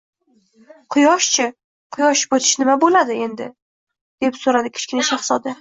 —Quyosh-chi, 0.95 1.45
quyosh 1.97 2.25
botishi 2.33 2.59
nima 2.63 2.79
bo‘ladi 2.85 3.21
endi?— 3.29 3.51
deb 4.27 4.43
so‘radi 4.45 4.77
Kichkina 4.79 5.09
shahzoda. 5.13 5.49